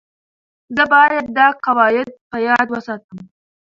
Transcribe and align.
زه 0.75 0.83
باید 0.93 1.25
دا 1.37 1.47
قواعد 1.65 2.09
په 2.29 2.37
یاد 2.47 2.67
وساتم. 2.71 3.17